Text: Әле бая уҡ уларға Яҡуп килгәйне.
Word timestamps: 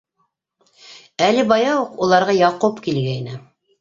Әле 1.27 1.43
бая 1.51 1.75
уҡ 1.85 2.01
уларға 2.07 2.39
Яҡуп 2.39 2.83
килгәйне. 2.89 3.37